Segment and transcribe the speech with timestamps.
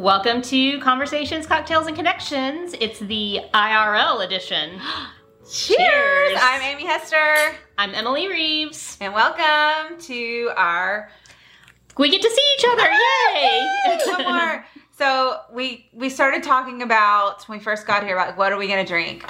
[0.00, 2.74] Welcome to Conversations, Cocktails, and Connections.
[2.80, 4.80] It's the IRL edition.
[5.42, 5.76] Cheers!
[5.76, 6.38] Cheers.
[6.40, 8.96] I'm Amy Hester, I'm Emily Reeves.
[9.02, 11.10] and welcome to our
[11.98, 12.90] We get to see each other.
[13.34, 13.68] Yay!
[14.06, 14.64] one more.
[14.96, 18.68] So we we started talking about when we first got here about what are we
[18.68, 19.22] gonna drink,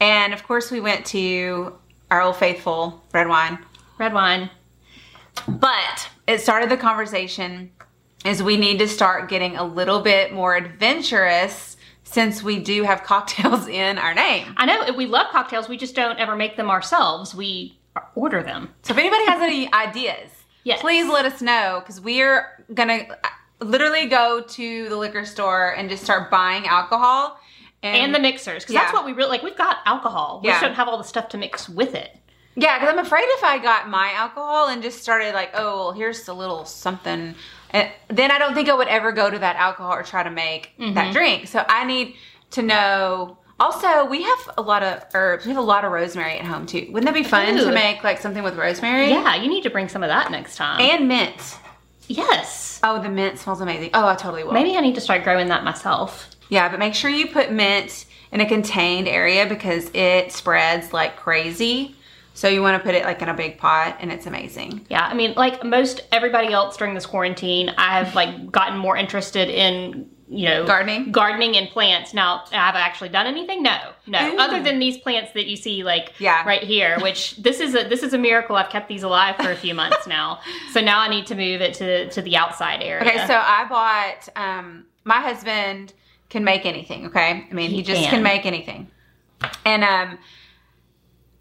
[0.00, 1.78] and of course we went to
[2.10, 3.60] our old faithful red wine.
[3.96, 4.50] Red wine.
[5.46, 7.70] But it started the conversation
[8.26, 13.02] is we need to start getting a little bit more adventurous since we do have
[13.04, 14.52] cocktails in our name.
[14.56, 15.68] I know we love cocktails.
[15.68, 17.34] We just don't ever make them ourselves.
[17.34, 17.78] We
[18.14, 18.70] order them.
[18.82, 20.30] So if anybody has any ideas,
[20.64, 20.80] Yes.
[20.80, 22.44] please let us know because we're
[22.74, 23.28] gonna uh,
[23.64, 27.38] literally go to the liquor store and just start buying alcohol
[27.84, 28.80] And the mixers, because Yeah.
[28.82, 29.42] that's what we really like.
[29.44, 30.40] We've got alcohol.
[30.42, 30.54] We Yeah.
[30.54, 32.16] just don't have all the stuff to mix with it.
[32.56, 35.92] Yeah, because I'm afraid if I got my alcohol and just started like, oh, well,
[35.92, 37.34] here's a little something,
[37.70, 40.30] and then I don't think I would ever go to that alcohol or try to
[40.30, 40.94] make Mm-hmm.
[40.94, 41.46] that drink.
[41.48, 42.14] So I need
[42.52, 43.38] to know.
[43.58, 45.46] Also, we have a lot of herbs.
[45.46, 46.88] We have a lot of rosemary at home too.
[46.90, 47.64] Wouldn't that be fun Ooh.
[47.64, 49.08] to make like something with rosemary?
[49.08, 50.78] Yeah, you need to bring some of that next time.
[50.80, 51.58] And mint.
[52.06, 52.80] yes.
[52.82, 53.90] Oh, the mint smells amazing.
[53.94, 54.52] Oh, I totally will.
[54.52, 56.30] Maybe I need to start growing that myself.
[56.50, 61.16] Yeah, but make sure you put mint in a contained area because it spreads like
[61.16, 61.95] crazy.
[62.36, 64.84] So you want to put it like in a big pot and it's amazing.
[64.90, 68.94] Yeah, I mean, like most everybody else during this quarantine, I have like gotten more
[68.94, 71.12] interested in you know Gardening?
[71.12, 72.12] gardening and plants.
[72.12, 73.62] Now, have I actually done anything?
[73.62, 74.34] No, no.
[74.34, 74.38] Ooh.
[74.38, 76.44] Other than these plants that you see, like Yeah.
[76.46, 78.54] right here, which this is a this is a miracle.
[78.54, 80.40] I've kept these alive for a few months now.
[80.72, 83.08] So now I need to move it to to the outside area.
[83.08, 85.94] Okay, so I bought um my husband
[86.28, 87.46] can make anything, okay?
[87.50, 88.10] I mean, he, He just can.
[88.10, 88.22] can.
[88.22, 88.88] make anything.
[89.64, 90.18] And um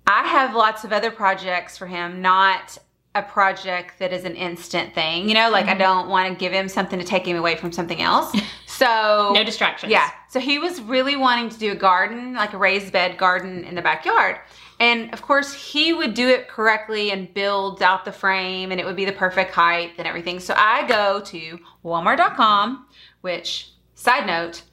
[0.08, 2.78] I have lots of other projects for him, not
[3.16, 5.28] a project that is an instant thing.
[5.28, 5.76] You know, like Mm-hmm.
[5.76, 8.36] I don't want to give him something to take him away from something else.
[8.68, 9.90] So no distractions.
[9.90, 10.10] Yeah.
[10.30, 13.74] So he was really wanting to do a garden, like a raised bed garden in
[13.74, 14.38] the backyard.
[14.82, 18.86] And of course, he would do it correctly and build out the frame and it
[18.86, 20.42] would be the perfect height and everything.
[20.42, 22.86] So I go to walmart.com,
[23.22, 24.64] which, side note,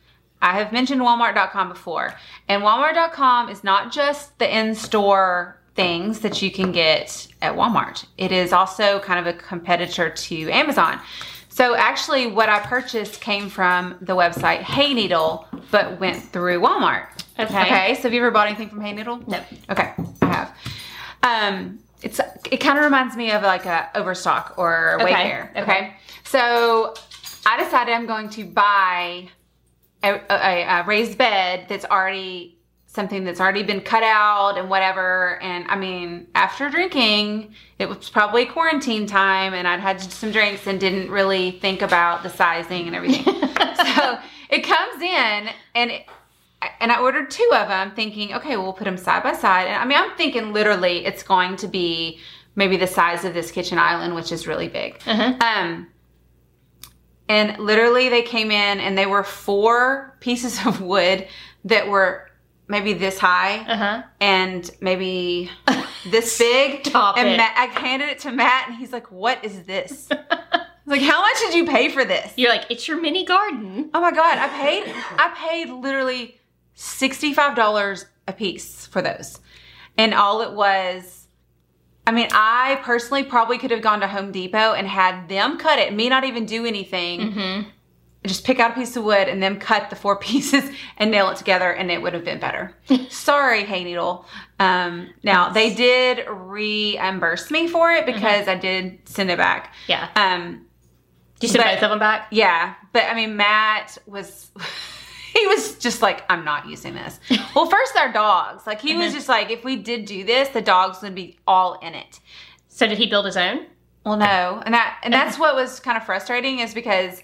[0.43, 2.15] I have mentioned walmart.com before.
[2.49, 8.05] And walmart.com is not just the in store things that you can get at Walmart,
[8.19, 11.01] it is also kind of a competitor to Amazon.
[11.49, 17.07] So actually, what I purchased came from the website Hayneedle, but went through Walmart.
[17.39, 17.63] Okay.
[17.63, 17.95] Okay.
[17.97, 19.27] So have you ever bought anything from Hayneedle?
[19.29, 19.43] No.
[19.71, 19.93] Okay,
[20.23, 20.57] I have.
[21.23, 22.21] Um, it's
[22.51, 25.51] it kind of reminds me of like a Overstock or Okay, Wayfair.
[25.51, 25.63] Okay.
[25.63, 25.97] okay.
[26.25, 26.95] So
[27.47, 29.29] I decided I'm going to buy
[30.03, 32.59] a, a, a raised bed that's already
[32.93, 35.41] something that's already been cut out and whatever.
[35.43, 40.67] And I mean, after drinking, it was probably quarantine time, and I'd had some drinks
[40.67, 43.25] and didn't really think about the sizing and everything.
[43.97, 44.19] so
[44.51, 46.07] it comes in, and it,
[46.81, 49.69] and I ordered two of them, thinking, okay, we'll put them side by side.
[49.69, 52.21] And I mean, I'm thinking literally it's going to be
[52.55, 55.01] maybe the size of this kitchen island, which is really big.
[55.07, 55.35] Uh-huh.
[55.41, 55.89] Um,
[57.29, 61.27] and literally they came in and they were four pieces of wood
[61.65, 62.29] that were
[62.69, 64.03] maybe this high Uh huh.
[64.21, 65.51] and maybe
[66.11, 66.87] this big.
[66.87, 67.37] Stop and it.
[67.37, 70.09] Matt, I handed it to Matt and he's like, what is this?
[70.85, 72.33] Like, how much did you pay for this?
[72.37, 73.91] You're like, it's your mini garden.
[73.95, 74.85] Oh my god, I paid
[75.19, 76.41] I paid literally
[76.77, 79.39] $65 a piece for those.
[79.99, 81.22] And all it was
[82.07, 85.79] I mean, I personally probably could have gone to Home Depot and had them cut
[85.79, 87.21] it, me not even do anything.
[87.33, 87.69] Mm-hmm.
[88.25, 91.31] Just pick out a piece of wood and then cut the four pieces and nail
[91.31, 92.75] it together, and it would have been better.
[93.09, 94.25] Sorry, Hayneedle.
[94.61, 99.75] Um, now they did reimburse me for it because I did send it back.
[99.89, 100.09] Yeah.
[100.15, 100.67] Um,
[101.41, 102.29] Do you send both of them back?
[102.31, 104.51] yeah, but I mean, Matt was.
[105.39, 107.19] He was just like, I'm not using this.
[107.55, 108.67] Well, first, our dogs.
[108.67, 109.15] Like, he was Mhm.
[109.15, 112.21] just like, if we did do this, the dogs would be all in it.
[112.69, 113.67] So did he build his own?
[114.05, 117.23] Well, no, and that and that's what was kind of frustrating is because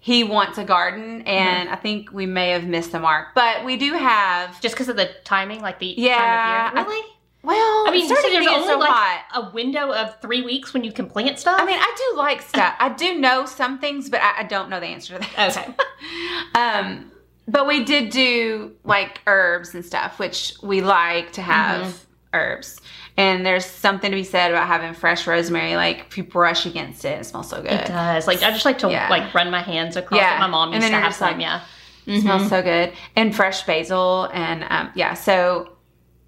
[0.00, 3.28] he wants a garden, and I think we may have missed the mark.
[3.34, 4.60] But we do have.
[4.60, 6.84] Just because of the timing, like the Yeah, time of year?
[6.84, 7.06] Really?
[7.42, 9.24] Well, I mean, so there's only so like hot.
[9.34, 11.58] a window of three weeks when you can plant stuff.
[11.60, 12.74] I mean, I do like stuff.
[12.78, 15.56] I do know some things, but I, I don't know the answer to that.
[15.56, 15.74] okay.
[16.54, 17.10] Um,
[17.48, 21.96] but we did do like herbs and stuff, which we like to have Mm-hmm.
[22.34, 22.80] herbs.
[23.16, 25.76] And there's something to be said about having fresh rosemary.
[25.76, 27.70] Like if you brush against it, it smells so good.
[27.72, 28.26] It does.
[28.26, 29.08] Like I just like to Yeah.
[29.08, 30.36] like run my hands across Yeah.
[30.36, 30.40] it.
[30.40, 31.32] My mom And used then to have some.
[31.32, 31.60] like- yeah.
[32.06, 32.92] It smells so good.
[33.16, 35.14] And fresh basil and um, yeah.
[35.14, 35.70] So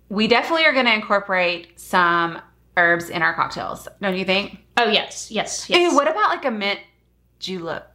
[0.09, 2.41] we definitely are going to incorporate some
[2.77, 3.89] herbs in our cocktails.
[4.01, 4.59] Don't you think?
[4.77, 5.93] Oh yes, yes, yes.
[5.95, 6.81] What about like a mint
[7.41, 7.93] julep?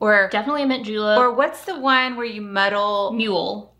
[0.00, 1.18] Or Definitely a mint julep.
[1.18, 3.74] or what's the one where you muddle mule.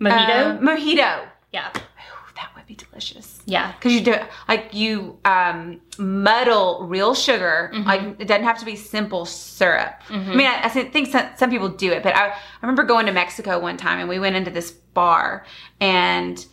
[0.00, 0.56] Mojito.
[0.56, 1.26] Uh, mojito.
[1.52, 1.70] yeah.
[1.76, 3.40] Ooh, that would be delicious.
[3.46, 3.72] Yeah.
[3.72, 4.14] Because you do
[4.46, 7.70] like you um, muddle real sugar.
[7.74, 7.86] Mm-hmm.
[7.88, 9.94] Like it doesn't have to be simple syrup.
[10.10, 13.06] I mean, I, I think some, some people do it, but I, I remember going
[13.06, 15.44] to Mexico one time and we went into this bar
[15.80, 16.44] and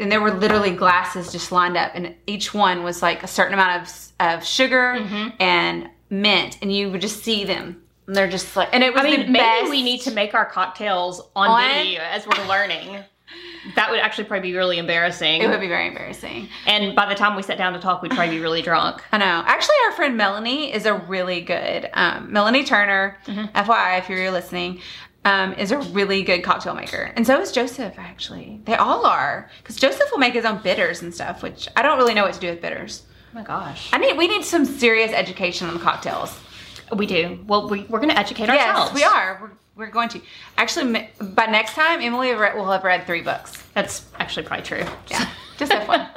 [0.00, 3.54] and there were literally glasses just lined up and each one was like a certain
[3.54, 5.28] amount of of sugar Mm-hmm.
[5.40, 9.02] and mint and you would just see them and they're just like and it was
[9.04, 9.70] I the mean, maybe best.
[9.70, 12.98] we need to make our cocktails on, On- video as we're learning.
[13.76, 15.40] that would actually probably be really embarrassing.
[15.40, 16.48] It would be very embarrassing.
[16.66, 19.02] and by the time we sit down to talk, we'd probably be really drunk.
[19.12, 19.42] I know.
[19.46, 23.16] Actually, our friend Melanie is a really good um, Melanie Turner.
[23.26, 23.56] Mm-hmm.
[23.56, 24.80] FYI, if you're listening,
[25.24, 27.94] um, is a really good cocktail maker, and so is Joseph.
[27.96, 31.82] Actually, they all are because Joseph will make his own bitters and stuff, which I
[31.82, 33.04] don't really know what to do with bitters.
[33.32, 33.88] Oh my gosh.
[33.92, 36.36] I need we need some serious education on cocktails.
[36.96, 37.38] We do.
[37.46, 38.90] Well, we, we're going to educate ourselves.
[38.90, 39.38] Yes, we are.
[39.40, 39.50] We're,
[39.86, 40.20] we're going to.
[40.58, 43.62] Actually, by next time, Emily will will have read three books.
[43.74, 44.84] That's actually probably true.
[45.08, 46.08] Yeah, just have fun.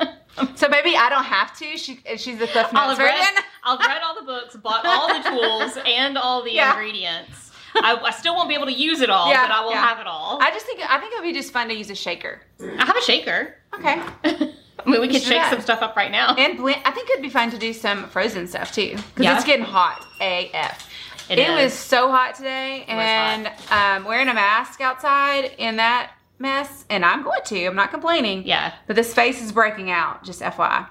[0.56, 1.78] so maybe I don't have to.
[1.78, 3.44] She she's the Cliff I'll Notes have read.
[3.64, 6.72] I'll read all the books, bought all the tools, and all the Yeah.
[6.74, 7.52] ingredients.
[7.78, 9.86] I, I still won't be able to use it all, Yeah, but I will yeah.
[9.86, 10.38] have it all.
[10.42, 12.42] I just think I think it would be just fun to use a shaker.
[12.62, 13.56] I have a shaker.
[13.74, 14.02] Okay.
[14.86, 16.36] I mean, we could shake some stuff up right now.
[16.36, 19.36] And blend, I think it'd be fun to do some frozen stuff too, because Yeah.
[19.36, 20.90] it's getting hot AF.
[21.30, 26.12] It is It was so hot today, and um, wearing a mask outside in that
[26.38, 27.66] mess, and I'm going to.
[27.66, 28.46] I'm not complaining.
[28.46, 28.74] Yeah.
[28.86, 30.24] But this face is breaking out.
[30.24, 30.88] Just FYI.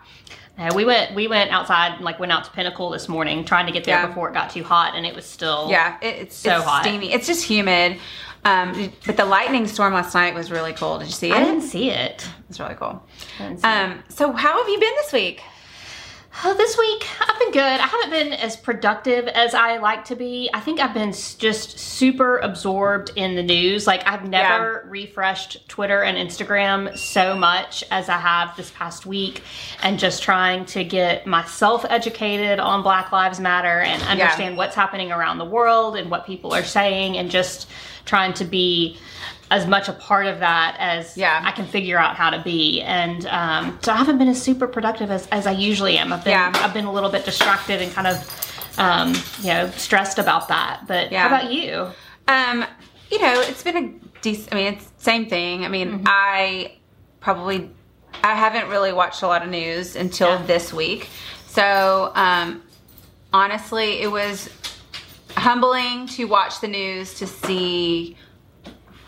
[0.58, 3.66] Uh, we went we went outside and like went out to Pinnacle this morning trying
[3.66, 4.06] to get there Yeah.
[4.06, 6.82] before it got too hot and it was still Yeah, it, it's So it's hot.
[6.84, 7.12] steamy.
[7.12, 7.98] It's just humid.
[8.44, 10.98] Um, but the lightning storm last night was really cool.
[10.98, 11.34] Did you see it?
[11.34, 12.26] I didn't see it.
[12.50, 13.02] It's really cool.
[13.38, 13.70] I didn't see it.
[13.70, 15.42] Um, so how have you been this week?
[16.42, 17.62] Oh, this week I've been good.
[17.62, 20.50] I haven't been as productive as I like to be.
[20.52, 23.86] I think I've been just super absorbed in the news.
[23.86, 29.42] Like I've never refreshed Twitter and Instagram so much as I have this past week
[29.82, 35.12] and just trying to get myself educated on Black Lives Matter and understand what's happening
[35.12, 37.70] around the world and what people are saying and just
[38.06, 38.98] trying to be
[39.50, 41.40] as much a part of that as Yeah.
[41.44, 42.80] I can figure out how to be.
[42.82, 46.12] And um, so I haven't been as super productive as, as I usually am.
[46.12, 46.52] I've been Yeah.
[46.56, 50.84] I've been a little bit distracted and kind of um, you know stressed about that.
[50.88, 51.28] But Yeah.
[51.28, 51.88] how about you?
[52.26, 52.64] Um,
[53.10, 54.52] you know, it's been a decent.
[54.52, 55.64] I mean, it's same thing.
[55.64, 56.04] I mean, Mm-hmm.
[56.06, 56.76] I
[57.20, 57.70] probably
[58.22, 60.46] I haven't really watched a lot of news until Yeah.
[60.46, 61.08] this week.
[61.48, 62.62] So, um,
[63.32, 64.48] honestly, it was
[65.36, 68.16] humbling to watch the news to see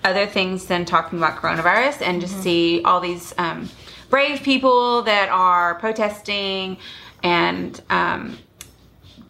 [0.06, 2.20] other things than talking about coronavirus and Mm-hmm.
[2.20, 3.68] just see all these um,
[4.10, 6.76] brave people that are protesting
[7.22, 8.38] and um,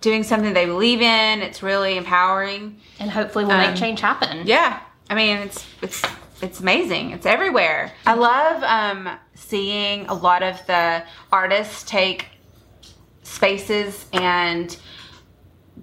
[0.00, 1.42] doing something they believe in.
[1.42, 2.62] It's really empowering.
[3.00, 4.46] And hopefully we'll Um, make change happen.
[4.46, 4.80] Yeah,
[5.10, 6.02] I mean it's it's
[6.42, 7.12] it's amazing.
[7.12, 7.92] It's everywhere.
[8.06, 9.00] I love um,
[9.34, 11.02] seeing a lot of the
[11.32, 12.26] artists take
[13.22, 14.76] spaces and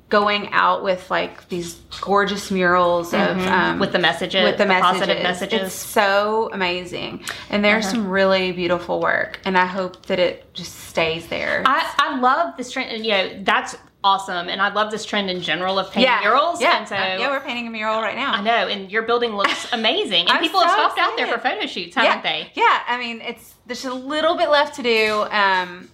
[0.10, 5.00] going out with like these gorgeous murals of um, with the messages, with the, messages.
[5.00, 5.62] positive messages.
[5.62, 10.75] It's so amazing, and there's some really beautiful work, and I hope that it just
[10.75, 11.63] stays there.
[11.66, 15.30] I, I love this trend, and you know that's awesome, and I love this trend
[15.30, 16.62] in general of painting murals.
[16.62, 18.33] yeah, and so Uh, yeah, we're painting a mural right now.
[18.33, 21.40] I know, and your building looks amazing, and people have so stopped out there for
[21.40, 22.52] photo shoots, haven't yeah, they?
[22.54, 25.26] Yeah, I mean, it's there's a little bit left to do.
[25.31, 25.90] Um,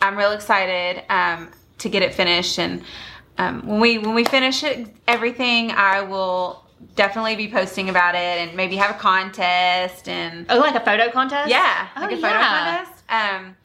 [0.00, 2.82] I'm real excited um, to get it finished, and
[3.38, 6.64] um, when we when we finish it, everything, I will
[6.96, 11.10] definitely be posting about it, and maybe have a contest, and Oh, like a photo
[11.10, 11.48] contest?
[11.50, 12.74] yeah, Oh, like a photo yeah.
[12.84, 13.02] contest.
[13.08, 13.56] Um,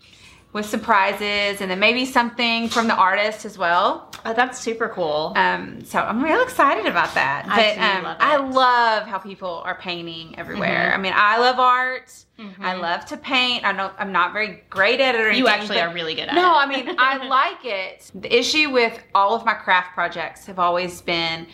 [0.54, 4.12] with surprises and then maybe something from the artist as well.
[4.26, 5.34] Oh, that's super cool.
[5.36, 7.46] Um, so I'm real excited about that.
[7.48, 8.38] I but do um, love I.
[8.38, 8.52] Mm-hmm.
[8.54, 10.92] love how people are painting everywhere.
[10.94, 12.12] I mean, I love art.
[12.40, 12.44] I
[12.76, 12.82] Mhm.
[12.82, 13.66] love to paint.
[13.66, 15.40] I know I'm not very great at it or anything.
[15.40, 16.44] you actually are really good at No, it.
[16.44, 18.12] No, I mean I like it.
[18.16, 21.48] The issue with all of my craft projects have always been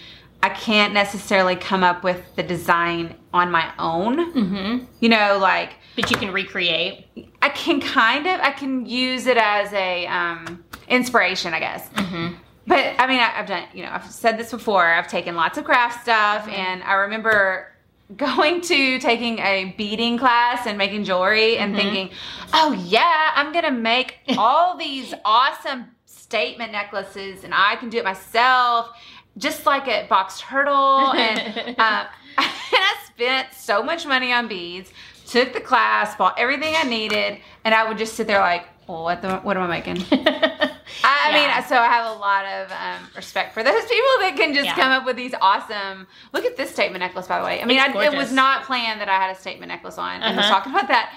[0.44, 4.34] I can't necessarily come up with the design on my own.
[4.34, 4.86] Mm-hmm.
[5.00, 7.08] You know, like But you can recreate.
[7.42, 11.88] I can kind of I can use it as a um, inspiration, I guess.
[11.92, 12.36] Mm-hmm.
[12.68, 14.86] But I mean, I, I've done, you know, I've said this before.
[14.86, 17.72] I've taken lots of craft stuff, and I remember
[18.18, 22.10] going to taking a beading class and making jewelry and thinking,
[22.52, 27.98] oh, yeah, I'm going to make all these awesome statement necklaces, and I can do
[27.98, 28.90] it myself,
[29.38, 31.12] just like at Box Turtle.
[31.13, 32.06] And, uh,
[32.38, 34.92] and I spent so much money on beads,
[35.28, 39.04] took the class, bought everything I needed, and I would just sit there like, well,
[39.04, 40.04] what, the, what am I making?
[40.12, 44.34] I, I mean, so I have a lot of um, respect for those people that
[44.36, 44.75] can just Yeah.
[44.75, 46.06] come up with these awesome.
[46.34, 47.62] Look at this statement necklace, by the way.
[47.62, 50.22] I mean, I, it was not planned that I had a statement necklace on.
[50.22, 50.50] I was Uh-huh.
[50.50, 51.13] talking about that.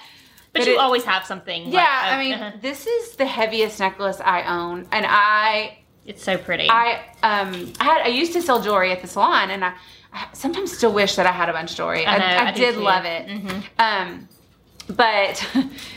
[0.53, 1.65] But, But you it- always have something.
[1.65, 2.51] like, Yeah, uh, I mean, uh-huh.
[2.61, 6.67] this is the heaviest necklace I own, and I it's so pretty.
[6.69, 9.73] I um I had I used to sell jewelry at the salon, and I,
[10.13, 12.05] I sometimes still wish that I had a bunch of jewelry.
[12.07, 12.81] I, know, I, I did too.
[12.81, 13.27] love it.
[13.27, 13.63] Mhm.
[13.77, 14.27] Um,
[14.95, 15.45] but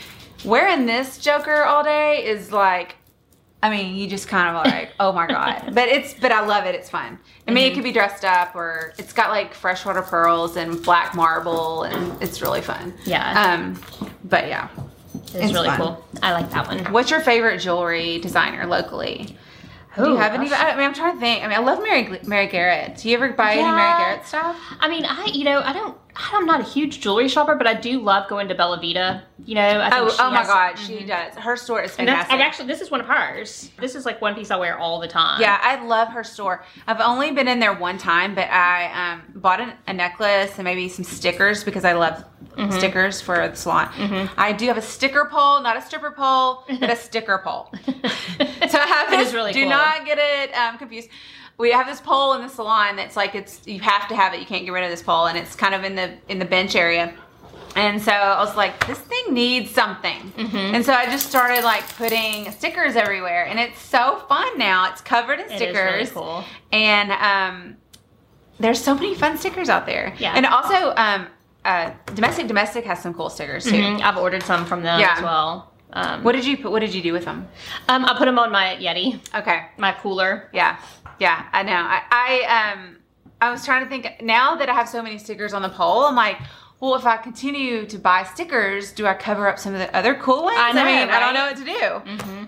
[0.45, 2.95] wearing this Joker all day is like.
[3.63, 5.69] I mean, you just kind of like, oh my god!
[5.75, 6.73] But it's, but I love it.
[6.73, 7.19] It's fun.
[7.47, 7.75] I mean, it Mhm.
[7.75, 12.41] could be dressed up, or it's got like freshwater pearls and black marble, and it's
[12.41, 12.91] really fun.
[13.05, 13.79] yeah, Um,
[14.23, 14.67] but yeah,
[15.25, 15.77] it's, it's really fun.
[15.79, 16.07] cool.
[16.23, 16.91] I like that one.
[16.91, 19.37] what's your favorite jewelry designer locally?
[19.95, 20.51] Do you have any?
[20.51, 21.43] I mean, I'm trying to think.
[21.43, 22.97] I mean, I love Mary Mary Garrett.
[22.97, 24.57] Do you ever buy any Mary Garrett stuff?
[24.79, 25.97] I mean, I you know I don't.
[26.15, 29.23] I'm not a huge jewelry shopper, but I do love going to Bella Vita.
[29.45, 31.35] You know, I think Oh, oh my God, she does.
[31.35, 32.33] Her store is And fantastic.
[32.33, 33.69] and actually this is one of hers.
[33.79, 35.41] This is like one piece I wear all the time.
[35.41, 36.63] yeah, I love her store.
[36.87, 40.63] I've only been in there one time, but I um, bought an, a necklace and
[40.65, 42.77] maybe some stickers because I love Mm-hmm.
[42.77, 44.29] stickers for the salon.
[44.35, 47.71] I do have a sticker pole, not a stripper pole, but a sticker pole.
[47.85, 49.69] so I have It really do cool.
[49.69, 51.07] not get it um, confused.
[51.61, 54.39] We have this pole in the salon that's like it's you have to have it.
[54.39, 56.45] You can't get rid of this pole, and it's kind of in the in the
[56.45, 57.13] bench area.
[57.75, 60.33] And so I was like, this thing needs something.
[60.35, 60.73] Mhm.
[60.73, 64.89] And so I just started like putting stickers everywhere, and it's so fun now.
[64.91, 66.43] It's covered in It is stickers, really cool.
[66.73, 67.77] and um,
[68.59, 70.13] there's so many fun stickers out there.
[70.17, 70.33] Yeah.
[70.35, 71.27] And also, um,
[71.63, 73.71] uh, domestic domestic has some cool stickers too.
[73.71, 74.01] Mhm.
[74.01, 75.13] I've ordered some from them Yeah.
[75.15, 75.70] as well.
[75.93, 76.71] Um, What did you put?
[76.71, 77.47] What did you do with them?
[77.89, 79.65] um, I put them on my Yeti, Okay.
[79.77, 80.49] my cooler.
[80.53, 80.79] Yeah,
[81.19, 81.73] yeah, I know.
[81.75, 82.97] I, I um,
[83.41, 84.21] I was trying to think.
[84.21, 86.37] Now that I have so many stickers on the pole, I'm like,
[86.79, 90.15] well, if I continue to buy stickers, do I cover up some of the other
[90.15, 90.57] cool ones?
[90.59, 92.23] I know, mean, I don't know what to do.
[92.23, 92.43] Mm-hmm.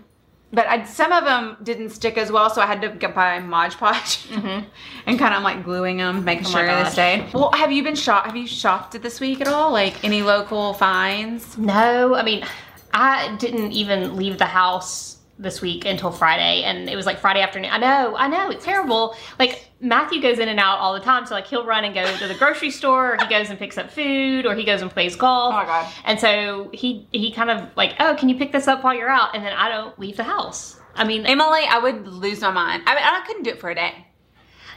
[0.55, 3.39] But I, some of them didn't stick as well, so I had to get buy
[3.39, 4.63] Mod Podge Mhm.
[5.07, 7.33] and kind of like gluing them, making Oh sure they stayed.
[7.33, 8.27] Well, have you been shop?
[8.27, 9.71] Have you shopped it this week at all?
[9.71, 11.57] Like any local finds?
[11.57, 12.45] No, I mean,
[12.93, 17.41] I didn't even leave the house this week until Friday, and it was like Friday
[17.41, 17.71] afternoon.
[17.71, 19.15] I know, I know, it's terrible.
[19.39, 22.05] Like Matthew goes in and out all the time, so like he'll run and go
[22.17, 24.91] to the grocery store, or he goes and picks up food, or he goes and
[24.91, 25.53] plays golf.
[25.53, 25.91] Oh my God.
[26.05, 29.09] And so he he kind of like, oh, can you pick this up while you're
[29.09, 29.35] out?
[29.35, 30.79] And then I don't leave the house.
[30.95, 32.83] I mean, Emily, I would lose my mind.
[32.85, 34.05] I mean, I couldn't do it for a day.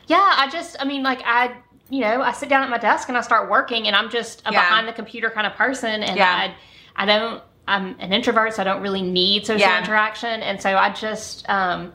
[0.06, 1.54] Yeah, I just, I mean, like, I,
[1.90, 4.40] you know, I sit down at my desk and I start working, and I'm just
[4.46, 4.62] a Yeah.
[4.62, 6.50] behind the computer kind of person, and Yeah.
[6.96, 9.82] I, I don't, I'm an introvert, so I don't really need social Yeah.
[9.82, 11.92] interaction, and so I just, um,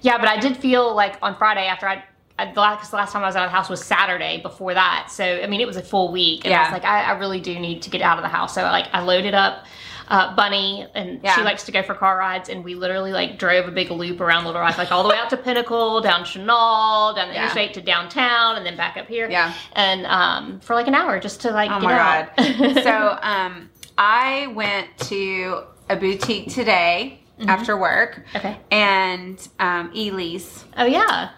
[0.00, 2.04] yeah, but I did feel like on Friday after I.
[2.36, 4.74] I, the last, the last time I was out of the house was Saturday before
[4.74, 6.62] that, so I mean it was a full week, and I Yeah.
[6.64, 8.56] was like, I, I really do need to get out of the house.
[8.56, 9.66] So like I loaded up
[10.08, 11.36] uh, Bunny, and Yeah.
[11.36, 14.20] she likes to go for car rides, and we literally like drove a big loop
[14.20, 17.42] around Little Rock, like all the way out to Pinnacle, down Chenal, down the Yeah.
[17.42, 19.30] interstate to downtown, and then back up here.
[19.30, 19.54] Yeah.
[19.74, 22.82] And um, for like an hour just to like Oh get my god.
[22.82, 28.58] so um I went to a boutique today after work okay.
[28.70, 30.64] and um Ely's.
[30.76, 31.30] Oh yeah.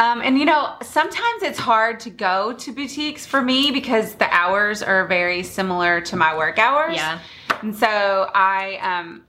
[0.00, 4.32] Um and you know, sometimes it's hard to go to boutiques for me because the
[4.32, 6.96] hours are very similar to my work hours.
[6.96, 7.20] Yeah.
[7.62, 9.24] And so I um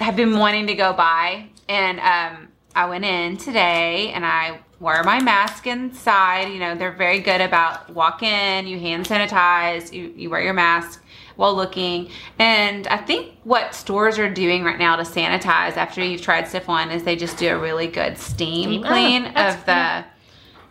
[0.00, 5.02] have been wanting to go by and um I went in today and I wore
[5.04, 6.48] my mask inside.
[6.48, 10.54] You know, they're very good about walk in, you hand sanitize, you, you wear your
[10.54, 11.03] mask
[11.36, 12.10] while looking.
[12.38, 16.68] And I think what stores are doing right now to sanitize after you've tried stuff
[16.68, 18.84] on is they just do a really good steam Steam?
[18.84, 20.04] Oh, clean of the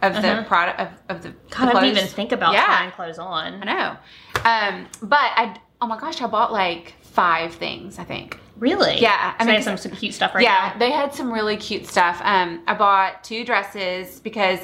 [0.02, 0.44] of the Uh-huh.
[0.44, 1.84] product of, of the God, I clothes.
[1.84, 2.66] didn't even think about Yeah.
[2.66, 3.62] trying clothes on.
[3.62, 3.98] I know.
[4.44, 8.40] Um, but I oh my gosh, I bought like five things, I think.
[8.58, 9.00] Really?
[9.00, 10.80] Yeah, I I mean, some, some cute stuff right yeah, now.
[10.80, 12.22] they had some really cute stuff.
[12.24, 14.60] Um, I bought two dresses because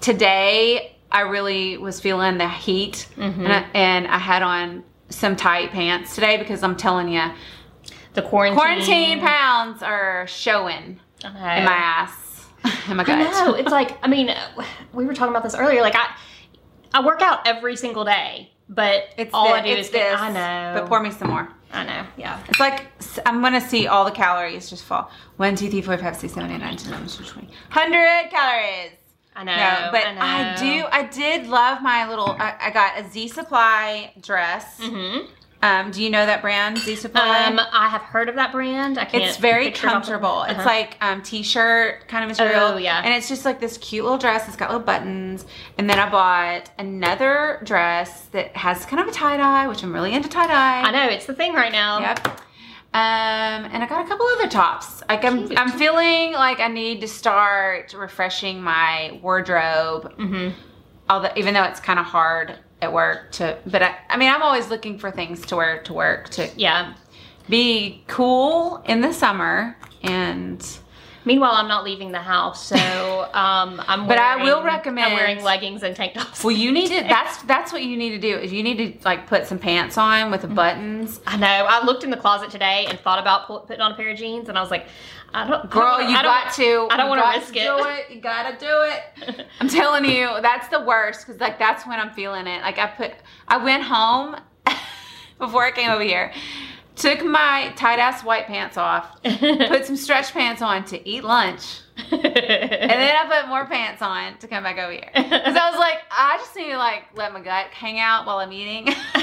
[0.00, 3.38] today I really was feeling the heat, Mhm.
[3.44, 7.22] and, I, and I had on some tight pants today because I'm telling you,
[8.14, 8.58] The quarantine.
[8.58, 11.28] quarantine pounds are showing know.
[11.30, 11.34] in
[11.64, 12.46] my ass,
[12.88, 13.54] in my I know.
[13.54, 14.34] It's like I mean,
[14.92, 15.80] we were talking about this earlier.
[15.82, 16.14] Like I,
[16.94, 20.10] I work out every single day, but It's all I do is get.
[20.12, 20.80] this, I know.
[20.80, 21.48] But pour me some more.
[21.72, 22.06] I know.
[22.16, 22.40] Yeah.
[22.48, 22.86] It's like
[23.26, 25.10] I'm gonna see all the calories just fall.
[25.36, 27.48] One, two, three, four, five, six, seven, eight, nine, ten, eleven, twelve, twenty.
[27.70, 28.92] Hundred calories.
[29.36, 29.54] I know.
[29.54, 30.84] No, but I, I, do.
[30.90, 32.30] I did love my little.
[32.30, 34.80] I, I got a Z Supply dress.
[34.80, 35.26] Mm-hmm.
[35.62, 37.44] Um, do you know that brand, Z Supply?
[37.46, 38.98] Um, I have heard of that brand.
[38.98, 39.24] I can't.
[39.24, 40.42] it's very picture it off the- comfortable.
[40.42, 40.64] It's Uh-huh.
[40.68, 42.72] like um, t-shirt kind of material.
[42.74, 43.00] Oh, yeah.
[43.04, 44.46] And it's just like this cute little dress.
[44.48, 45.46] It's got little buttons.
[45.78, 49.92] And then I bought another dress that has kind of a tie dye, which I'm
[49.92, 50.82] really into tie dye.
[50.82, 52.00] I know it's the thing right now.
[52.00, 52.40] Yep.
[52.94, 53.00] Um,
[53.72, 55.02] and I got a couple other tops.
[55.08, 55.58] Like I'm, Cute.
[55.58, 60.16] I'm feeling like I need to start refreshing my wardrobe.
[60.16, 60.58] Mm-hmm.
[61.10, 64.42] Although, even though it's kind of hard at work to, but I, I mean, I'm
[64.42, 66.94] always looking for things to wear to work to Yeah.
[67.48, 69.76] be cool in the summer.
[70.02, 70.66] And
[71.26, 72.76] Meanwhile, I'm not leaving the house, so
[73.34, 74.06] um, I'm.
[74.06, 76.42] But I will recommend- I'm wearing leggings and tank tops.
[76.42, 76.94] well, you need to.
[77.08, 78.38] That's that's what you need to do.
[78.38, 81.20] Is you need to like put some pants on with the buttons.
[81.26, 81.46] I know.
[81.46, 84.48] I looked in the closet today and thought about putting on a pair of jeans,
[84.48, 84.86] and I was like,
[85.34, 85.68] I don't.
[85.70, 86.88] Girl, I don't, you I got to.
[86.90, 87.64] I don't wanna got risk it.
[87.64, 88.14] Do it.
[88.14, 88.82] You gotta do
[89.34, 89.46] it.
[89.60, 92.62] I'm telling you, that's the worst because like that's when I'm feeling it.
[92.62, 93.12] Like I put,
[93.48, 94.36] I went home
[95.38, 96.32] before I came over here,
[96.96, 101.80] took my tight ass white pants off, put some stretch pants on to eat lunch,
[102.10, 105.10] and then I put more pants on to come back over here.
[105.14, 108.38] Because I was like, I just need to like let my gut hang out while
[108.38, 108.88] I'm eating.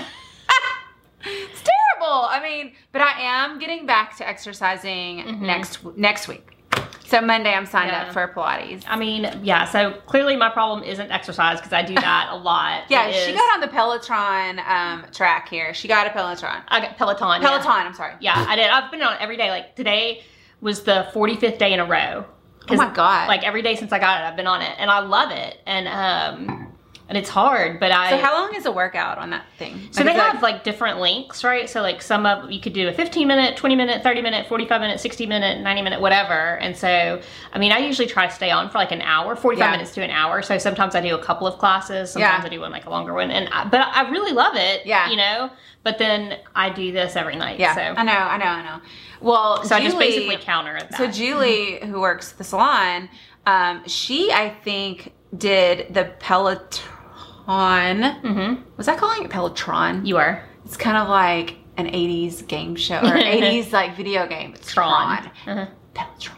[1.25, 2.27] it's terrible.
[2.29, 5.45] I mean, but I am getting back to exercising mm-hmm.
[5.45, 6.57] next next week.
[7.13, 8.05] So Monday I'm signed Yeah.
[8.07, 8.85] up for Pilates.
[8.87, 9.65] I mean, yeah.
[9.65, 12.85] So clearly, my problem isn't exercise because I do that a lot.
[12.89, 15.75] Yeah, It she is- got on the Peloton um, track here.
[15.75, 16.63] She got a Peloton.
[16.69, 17.39] I got Peloton.
[17.39, 17.47] yeah.
[17.47, 18.15] Peloton, I'm sorry.
[18.19, 18.67] Yeah, I did.
[18.67, 19.51] I've been on it every day.
[19.51, 20.23] Like today
[20.59, 22.25] was the 45th day in a row.
[22.69, 23.27] Oh my god.
[23.27, 25.59] Like every day since I got it, I've been on it, and I love it.
[25.67, 26.72] And um,
[27.09, 28.11] and it's hard, but I.
[28.11, 29.89] so how long is a workout on that thing?
[29.91, 31.69] So they have like different lengths, right?
[31.69, 34.81] So like some of you could do a 15 minute, 20 minute, 30 minute, 45
[34.81, 36.57] minute, 60 minute, 90 minute, whatever.
[36.59, 39.65] And so, I mean, I usually try to stay on for like an hour, 45
[39.65, 39.71] Yeah.
[39.71, 40.41] minutes to an hour.
[40.41, 42.47] So sometimes I do a couple of classes, sometimes Yeah.
[42.47, 44.85] I do one like a longer one, and I, but I really love it.
[44.85, 45.09] Yeah.
[45.09, 45.49] you know.
[45.83, 47.59] But then I do this every night.
[47.59, 48.81] Yeah, so I know, I know, I know.
[49.19, 50.87] Well, so I just basically counter it.
[50.95, 53.09] So Julie, who works the salon,
[53.45, 56.81] um, she I think did the Peloton.
[57.45, 60.05] Hmm Was I calling it Pelotron?
[60.05, 64.53] you are It's kind of like an '80s game show or '80s like video game.
[64.53, 65.29] It's Tron.
[65.43, 65.57] Tron.
[65.59, 65.71] Uh-huh.
[65.93, 66.37] Pelotron.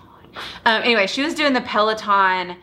[0.66, 2.58] Um, anyway, she was doing the Peloton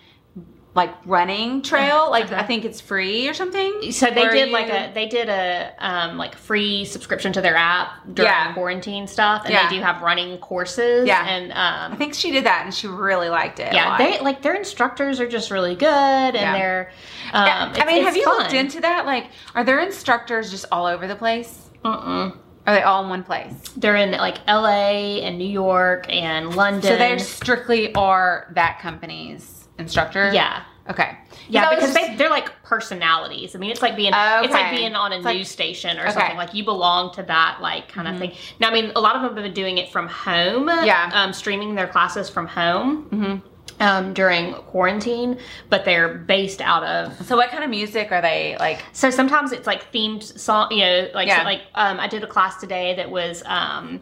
[0.75, 2.11] like running trail.
[2.11, 2.37] Like Uh-huh.
[2.41, 3.93] I think it's free or something.
[3.93, 7.41] So they Or did you- like a they did a um, like free subscription to
[7.43, 8.52] their app during Yeah.
[8.54, 9.69] quarantine stuff, and Yeah.
[9.69, 11.06] they do have running courses.
[11.06, 11.26] Yeah.
[11.26, 13.73] and um, I think she did that and she really liked it.
[13.75, 16.52] yeah, they like their instructors are just really good, and Yeah.
[16.54, 16.91] they're.
[17.35, 17.45] Um,
[17.76, 18.39] I mean, have you fun.
[18.39, 19.04] looked into that?
[19.06, 21.69] Like, are their instructors just all over the place?
[21.85, 22.37] Mm-mm.
[22.67, 23.52] Are they all in one place?
[23.76, 25.21] They're in like L.A.
[25.23, 26.82] and New York and London.
[26.82, 30.30] So they strictly are that company's instructor.
[30.32, 30.63] yeah.
[30.91, 31.17] Okay.
[31.49, 33.54] Yeah, because just- they, they're like personalities.
[33.54, 35.97] I mean, it's like being Oh, it's like being on a It's like- news station
[35.99, 36.11] or okay.
[36.13, 36.37] something.
[36.37, 38.13] Like you belong to that like kind Mhm.
[38.15, 38.32] of thing.
[38.58, 40.69] Now, I mean, a lot of them have been doing it from home.
[40.69, 41.08] Yeah.
[41.15, 43.43] um, streaming their classes from home Mhm.
[43.80, 45.39] um, during quarantine,
[45.71, 47.26] but they're based out of.
[47.26, 48.82] So what kind of music are they like?
[48.93, 50.73] So sometimes it's like themed song.
[50.73, 51.39] You know, like Yeah.
[51.39, 53.43] so, like um, I did a class today that was.
[53.47, 54.00] Um,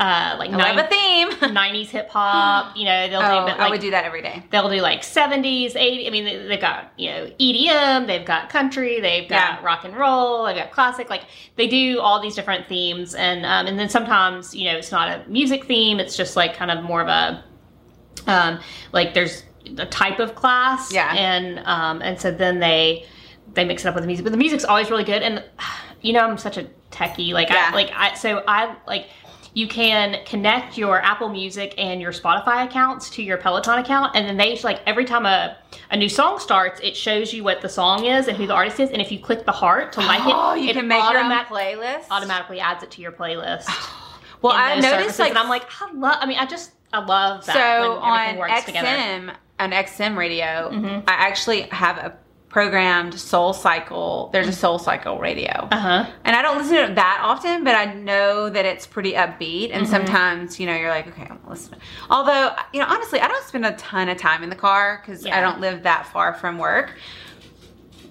[0.00, 1.30] uh, like I love a theme.
[1.54, 4.42] 90s hip hop, you know, they'll oh, do, but I would do that every day.
[4.50, 8.48] they'll do like 70s 80s i mean they, they've got you know edm they've got
[8.48, 9.64] country they've got Yeah.
[9.64, 11.22] rock and roll they've got classic like
[11.56, 15.08] they do all these different themes and um, and then sometimes you know it's not
[15.08, 17.44] a music theme it's just like kind of more of a
[18.26, 18.60] um,
[18.92, 19.42] like there's
[19.78, 21.12] a type of class Yeah.
[21.14, 23.04] and um, and so then they
[23.54, 25.42] they mix it up with the music but the music's always really good and
[26.02, 27.70] you know i'm such a techie like Yeah.
[27.72, 29.06] i like i so i like
[29.54, 34.28] you can connect your Apple Music and your Spotify accounts to your Peloton account, and
[34.28, 35.56] then they like every time a,
[35.90, 38.80] a new song starts, it shows you what the song is and who the artist
[38.80, 41.02] is, and if you click the heart to like oh, it, you it can make
[41.10, 42.04] your own playlist.
[42.10, 43.66] automatically adds it to your playlist.
[44.40, 46.16] Well, I noticed services, like and I'm like, I love.
[46.20, 48.86] I mean, I just I love that so when everything on works together.
[48.86, 51.02] XM, on XM radio, Mhm.
[51.08, 52.16] I actually have a
[52.48, 54.30] programmed Soul Cycle.
[54.32, 55.68] There's a Soul Cycle radio.
[55.70, 56.10] Uh huh.
[56.24, 59.70] And I don't listen to it that often, but I know that it's pretty upbeat.
[59.72, 59.90] And Mhm.
[59.90, 61.80] sometimes, you know, you're like, okay, I'm listening.
[62.08, 65.26] Although, you know, honestly, I don't spend a ton of time in the car because
[65.26, 66.92] I don't live that far from work.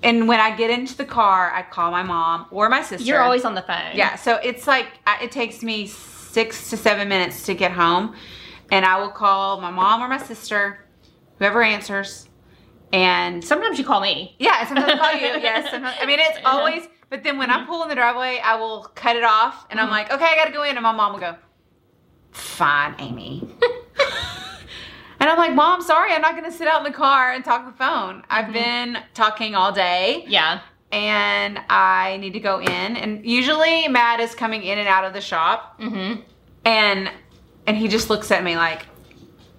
[0.04, 3.04] And when I get into the car, I call my mom or my sister.
[3.08, 3.95] You're always on the phone.
[3.95, 4.86] Yeah, so it's like
[5.21, 8.15] it takes me six to seven minutes to get home,
[8.71, 10.86] and I will call my mom or my sister,
[11.39, 12.28] whoever answers,
[12.93, 14.36] and Sometimes you call me.
[14.39, 15.28] yeah, sometimes I call you.
[15.41, 16.88] Yes, sometimes, I mean it's always.
[17.10, 19.88] But then when I pull in the driveway, I will cut it off, and I'm
[19.88, 19.91] Mhm.
[19.91, 21.36] like, okay, I gotta go in, and my mom will go,
[22.32, 23.47] fine, Amy.
[25.19, 27.65] And I'm like, Mom, sorry, I'm not gonna sit out in the car and talk
[27.65, 28.23] the phone.
[28.30, 28.54] I've Mhm.
[28.54, 30.60] been talking all day Yeah.
[30.91, 32.95] and I need to go in.
[32.95, 36.21] And usually Matt is coming in and out of the shop Mm-hmm.
[36.65, 37.12] and
[37.65, 38.86] and he just looks at me like,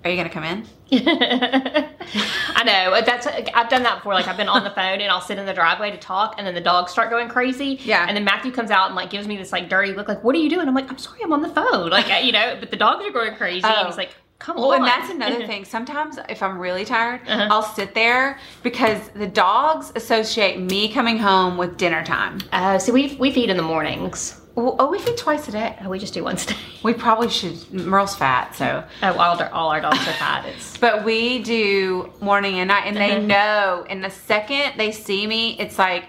[0.04, 0.64] Are you gonna come in?
[0.92, 4.14] I know that's I've done that before.
[4.14, 6.46] Like I've been on the phone and I'll sit in the driveway to talk, and
[6.46, 7.78] then the dogs start going crazy.
[7.82, 8.06] Yeah.
[8.08, 10.34] And then Matthew comes out and like gives me this like dirty look, like, "What
[10.34, 12.70] are you doing?" I'm like, "I'm sorry, I'm on the phone." Like you know, but
[12.70, 13.72] the dogs are going crazy, Oh.
[13.76, 15.64] and he's like, "Come Well, on." and that's another thing.
[15.64, 17.48] Sometimes if I'm really tired, Uh-huh.
[17.50, 22.38] I'll sit there because the dogs associate me coming home with dinner time.
[22.52, 24.40] Uh, so we we feed in the mornings.
[24.60, 25.76] Oh, oh, we feed twice a day.
[25.82, 26.56] Oh, we just do once a day.
[26.82, 27.72] We probably should.
[27.72, 28.84] Merle's fat, so.
[29.02, 30.46] Oh, all, our- all our dogs are fat.
[30.46, 33.26] It's But we do morning and night, and they Mhm.
[33.26, 33.84] know.
[33.88, 36.06] And the second they see me, it's like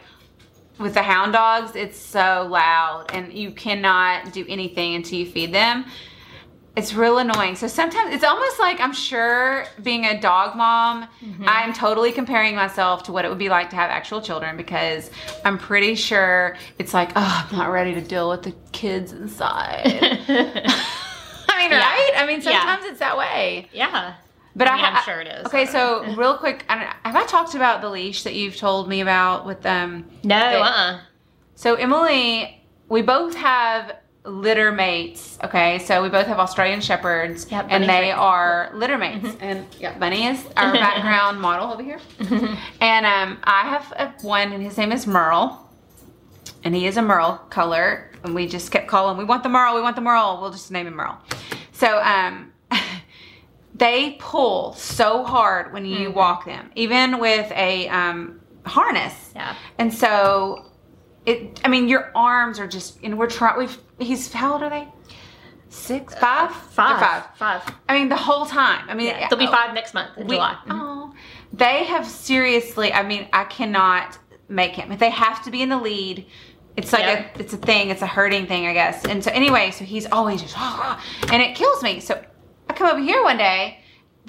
[0.80, 5.54] with the hound dogs, it's so loud, and you cannot do anything until you feed
[5.54, 5.86] them.
[6.80, 7.58] It's real annoying.
[7.58, 11.10] So sometimes it's almost like I'm sure being a dog mom,
[11.46, 15.12] I'm totally comparing myself to what it would be like to have actual children because
[15.44, 19.82] I'm pretty sure it's like, oh, I'm not ready to deal with the kids inside.
[21.50, 21.80] I mean, Yeah.
[21.80, 22.12] right?
[22.15, 22.60] I mean, Yeah.
[22.62, 23.68] sometimes it's that way.
[23.74, 24.13] yeah.
[24.56, 25.46] But I I mean, I'm ha- sure it is.
[25.48, 28.88] Okay, so real quick, I don't, have I talked about the leash that you've told
[28.88, 30.06] me about with them?
[30.24, 30.39] No.
[30.50, 30.63] They- Uh.
[30.63, 31.00] uh
[31.56, 33.98] So Emily, we both have
[34.30, 35.38] litter mates.
[35.44, 38.18] Okay, so we both have Australian shepherds, Yep, and they right.
[38.18, 39.36] are litter mates.
[39.39, 42.00] And yeah, Bunny is our background model over here.
[42.82, 45.70] And um, I have a, one, and his name is Merle,
[46.63, 48.12] and he is a Merle color.
[48.24, 50.39] And we just kept calling, we want the Merle, we want the Merle.
[50.42, 51.18] We'll just name him Merle.
[51.72, 52.52] So um,
[53.76, 59.32] they pull so hard when you walk them, even with a um, harness.
[59.36, 59.56] Yeah.
[59.78, 60.65] And so
[61.26, 64.70] it I mean your arms are just and we're trying we've he's how old are
[64.70, 64.88] they?
[65.70, 66.14] Six?
[66.14, 66.52] Uh, five?
[66.52, 67.00] Five.
[67.00, 67.64] They're five.
[67.64, 67.76] Five.
[67.88, 68.90] I mean the whole time.
[68.90, 69.28] I mean Yeah.
[69.30, 70.58] They'll be oh, five next month in we- July.
[70.70, 71.14] Oh.
[71.54, 74.92] They have seriously I mean I cannot make him.
[74.92, 76.26] If they have to be in the lead,
[76.76, 79.06] it's like a it's a thing, it's a hurting thing, I guess.
[79.06, 82.00] And so anyway, so he's always just ah, and it kills me.
[82.00, 82.24] So
[82.70, 83.80] I come over here one day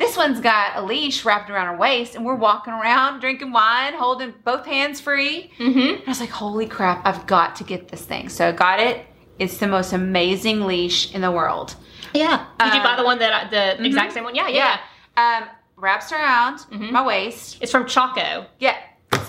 [0.01, 3.93] this one's got a leash wrapped around her waist, and we're walking around drinking wine,
[3.93, 5.53] holding both hands free.
[5.59, 6.03] Mm-hmm.
[6.07, 8.31] I was like, holy crap, I've got to get this thing.
[8.31, 9.05] So I got it.
[9.41, 11.75] It's the most amazing leash in the world.
[12.13, 12.45] Yeah.
[12.59, 14.35] Did you buy Um, the one that I, the exact same one?
[14.35, 14.79] Yeah, yeah.
[15.17, 15.39] Yeah.
[15.43, 16.91] Um, wraps around Mhm.
[16.91, 17.57] my waist.
[17.63, 18.47] It's from Chaco.
[18.59, 18.77] Yeah.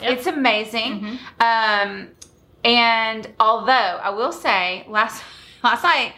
[0.01, 0.11] Yep.
[0.11, 0.91] It's amazing.
[1.01, 1.17] Mhm.
[1.47, 2.07] Um,
[2.65, 3.71] and although
[4.03, 5.23] I will say, last
[5.63, 6.13] last night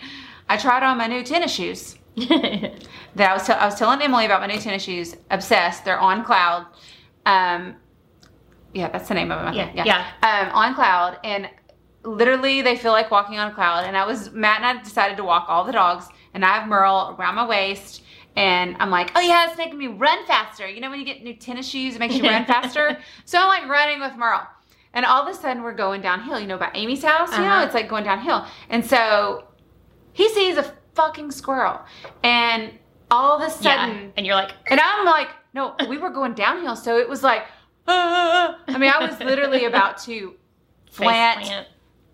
[0.50, 1.96] I tried on my new tennis shoes.
[2.16, 5.16] that I was, tell I was telling Emily about my new tennis shoes.
[5.30, 5.86] Obsessed.
[5.86, 6.66] They're on cloud.
[7.26, 7.76] Um,
[8.74, 9.48] yeah, that's the name of them.
[9.54, 9.86] I think.
[9.86, 11.48] Yeah, Um, on cloud, and
[12.04, 13.86] literally they feel like walking on a cloud.
[13.86, 16.68] And I was Matt and I decided to walk all the dogs, and I have
[16.68, 18.04] Merle around my waist.
[18.36, 20.68] And I'm like, oh yeah, it's making me run faster.
[20.68, 22.98] You know when you get new tennis shoes, it makes you run faster.
[23.26, 24.48] So I'm like running with Merle.
[24.96, 26.40] And all of a sudden we're going downhill.
[26.40, 27.66] You know, by Amy's house, you know, Uh-huh.
[27.66, 28.46] it's like going downhill.
[28.70, 29.46] And so
[30.14, 31.80] he sees a fucking squirrel.
[32.24, 32.72] And
[33.12, 34.10] all of a sudden, yeah.
[34.18, 36.76] And you're like, and I'm like, no, we were going downhill.
[36.76, 37.44] So it was like,
[37.88, 38.58] ah.
[38.68, 40.34] I mean, I was literally about to
[40.92, 41.68] plant, plant.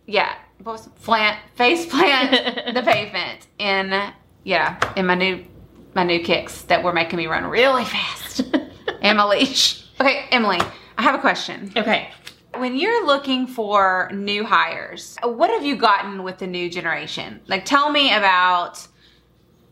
[0.10, 2.32] Yeah, what was plant, face plant
[2.74, 4.12] the pavement in,
[4.44, 5.46] yeah, in my new,
[5.94, 8.44] my new kicks that were making me run really fast.
[9.02, 9.86] and my leash.
[10.02, 10.60] Okay, Emily,
[10.98, 11.72] I have a question.
[11.78, 12.10] okay.
[12.56, 17.42] When you're looking for new hires, what have you gotten with the new generation?
[17.48, 18.86] Like, tell me about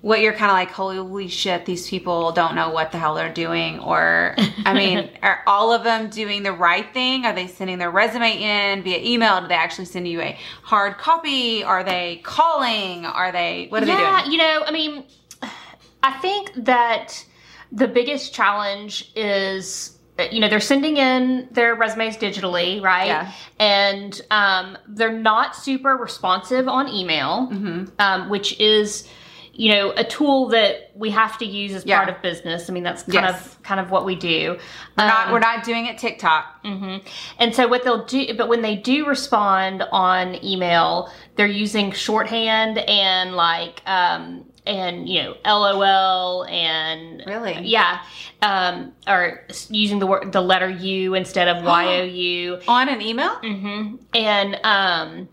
[0.01, 3.33] what you're kind of like, holy shit, these people don't know what the hell they're
[3.33, 3.79] doing.
[3.79, 7.25] Or, I mean, are all of them doing the right thing?
[7.25, 9.41] Are they sending their resume in via email?
[9.41, 11.63] Do they actually send you a hard copy?
[11.63, 13.05] Are they calling?
[13.05, 14.31] Are they, what are yeah, they doing?
[14.33, 15.03] you know, I mean,
[16.03, 17.25] I think that
[17.71, 19.93] the biggest challenge is
[20.31, 23.31] you know they're sending in their resumes digitally right Yeah.
[23.59, 27.85] and um, they're not super responsive on email Mm-hmm.
[27.99, 29.07] um, which is
[29.59, 31.97] you know a tool that we have to use as Yeah.
[32.03, 33.45] part of business i mean that's kind Yes.
[33.55, 34.57] of kind of what we do
[34.97, 36.61] We're not, Um, we're not doing it TikTok.
[36.63, 36.97] hmm
[37.39, 42.77] And so what they'll do, but when they do respond on email, they're using shorthand
[42.79, 47.59] and like, um, and you know, LOL and Really?
[47.63, 48.01] yeah,
[48.41, 52.59] um, or using the word the letter U instead of Y O U.
[52.67, 53.35] On an email?
[53.43, 53.95] Mm-hmm.
[54.13, 55.29] And um,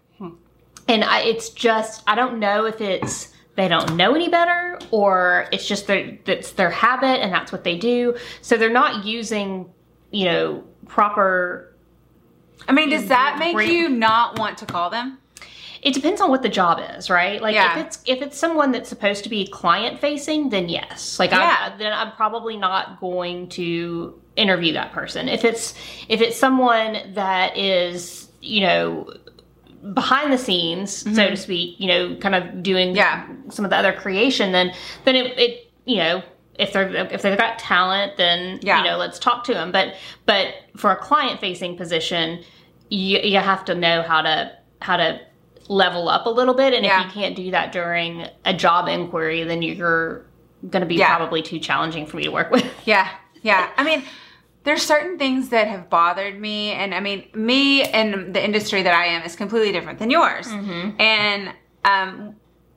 [0.89, 5.47] and I, it's just I don't know if it's they don't know any better or
[5.53, 8.17] it's just their that's their habit and that's what they do.
[8.43, 9.71] So they're not using
[10.11, 11.75] you know proper.
[12.67, 15.19] I mean, does that make you not want to call them?
[15.83, 17.43] It depends on what the job is, right?
[17.43, 17.79] Like Yeah.
[17.79, 21.19] if it's if it's someone that's supposed to be client facing, then yes.
[21.19, 21.73] Like Yeah.
[21.75, 25.29] I, then I'm probably not going to interview that person.
[25.29, 25.75] If it's
[26.09, 29.13] if it's someone that is you know
[29.93, 32.97] behind the scenes, so to speak, you know, kind of doing Mm-hmm.
[32.97, 33.27] Yeah.
[33.51, 34.73] some of the other creation, then
[35.05, 36.23] then it, it you know
[36.59, 38.79] if they're if they've got talent, then Yeah.
[38.79, 39.73] you know let's talk to them.
[39.73, 39.95] But
[40.27, 42.43] but for a client facing position,
[42.89, 45.21] you you have to know how to how to
[45.69, 47.01] level up a little bit, and Yeah.
[47.01, 50.25] if you can't do that during a job inquiry, then you're
[50.71, 51.17] going to be Yeah.
[51.17, 52.67] probably too challenging for me to work with.
[52.87, 53.09] Yeah,
[53.43, 53.71] yeah.
[53.77, 54.05] I mean,
[54.65, 58.95] there's certain things that have bothered me, and I mean, me and the industry that
[58.95, 60.47] I am is completely different than yours.
[60.99, 61.53] And
[61.85, 62.37] um,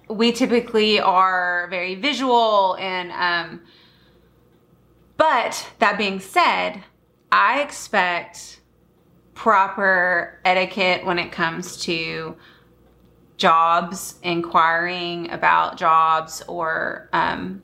[0.10, 3.62] we typically are very visual, and um,
[5.16, 6.84] but that being said,
[7.32, 8.60] I expect
[9.34, 12.36] proper etiquette when it comes to
[13.38, 17.64] jobs, inquiring about jobs, or um,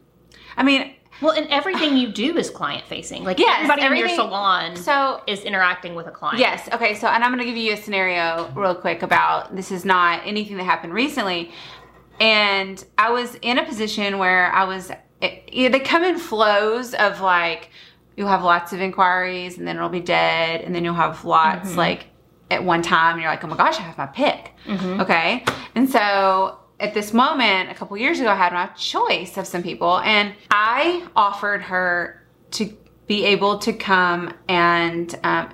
[0.56, 3.24] I mean, Well, and everything you do is client facing.
[3.24, 6.40] Like Yes, everybody in your salon so is interacting with a client.
[6.40, 6.68] Yes.
[6.74, 6.96] Okay.
[6.96, 10.22] So, and I'm going to give you a scenario real quick about this is not
[10.26, 11.52] anything that happened recently.
[12.20, 16.94] And I was in a position where I was, it, it- they come in flows
[16.94, 17.70] of like,
[18.18, 20.62] you'll have lots of inquiries and then it'll be dead.
[20.62, 21.78] And then you'll have lots mm-hmm.
[21.78, 22.08] like
[22.52, 23.14] at one time.
[23.14, 24.52] And you're like, oh my gosh, I have my pick.
[24.66, 25.00] Mm-hmm.
[25.02, 25.46] Okay.
[25.74, 29.64] And so at this moment, a couple years ago, I had my choice of some
[29.64, 30.00] people.
[30.00, 32.76] And I offered her to
[33.08, 35.54] be able to come and um,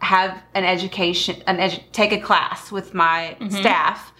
[0.00, 4.12] have an education, an edu- take a class with my staff,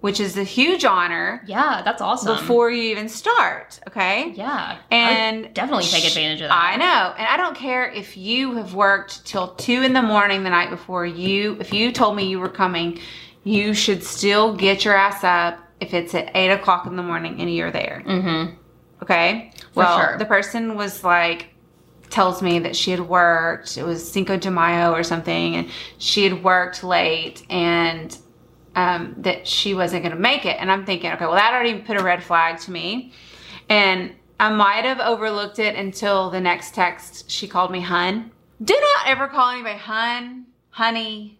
[0.00, 2.36] which is a huge honor Yeah, that's awesome.
[2.36, 3.78] before you even start.
[3.88, 4.32] Okay.
[4.34, 6.56] yeah, And definitely take advantage of that.
[6.72, 7.14] I know.
[7.16, 10.70] And I don't care if you have worked till two in the morning the night
[10.70, 12.98] before you, if you told me you were coming,
[13.44, 17.40] you should still get your ass up if it's at eight o'clock in the morning
[17.40, 18.02] and you're there.
[18.06, 18.54] Mm-hmm.
[19.02, 19.52] Okay.
[19.74, 20.18] well, sure.
[20.18, 21.48] the person was like,
[22.08, 26.24] tells me that she had worked, it was Cinco de Mayo or something, and she
[26.24, 28.16] had worked late and
[28.76, 30.56] um, that she wasn't going to make it.
[30.60, 33.12] And I'm thinking, okay, well, that already put a red flag to me.
[33.68, 38.30] And I might have overlooked it until the next text she called me hun.
[38.62, 41.38] Do not ever call anybody hun, honey,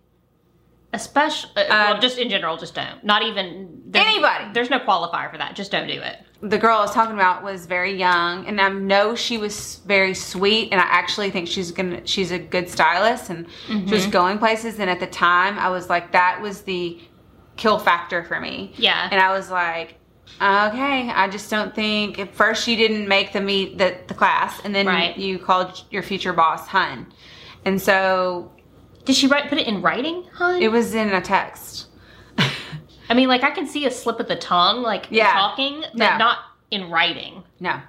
[0.94, 3.02] Especially, uh, well, Um, just in general, just don't.
[3.02, 4.44] Not even there's- Anybody.
[4.52, 5.54] There's no qualifier for that.
[5.56, 6.18] Just don't do it.
[6.44, 10.12] the girl I was talking about was very young, and I know she was very
[10.12, 14.38] sweet, and I actually think she's gonna she's a good stylist, and she was going
[14.38, 14.80] places.
[14.80, 16.98] And at the time, I was like, that was the
[17.56, 18.72] kill factor for me.
[18.76, 19.08] Yeah.
[19.12, 19.94] And I was like,
[20.40, 22.18] okay, I just don't think.
[22.18, 25.16] At first, you didn't make the meet the, the class, and then Right.
[25.16, 27.06] you called your future boss hun,
[27.64, 28.50] and so
[29.04, 30.62] Did she write put it in writing, hun?
[30.62, 31.86] it was in a text.
[33.08, 35.32] I mean, like I can see a slip of the tongue, like Yeah.
[35.32, 36.16] talking, but No.
[36.18, 36.38] not
[36.70, 37.42] in writing.
[37.60, 37.80] No,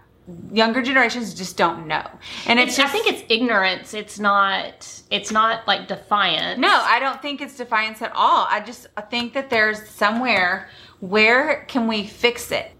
[0.52, 2.06] younger generations just don't know,
[2.47, 3.93] and it's, It's, just I think it's ignorance.
[3.93, 5.02] It's not.
[5.12, 6.60] It's not like defiance.
[6.60, 8.47] No, I don't think it's defiance at all.
[8.49, 12.71] I just I think that there's somewhere where can we fix it?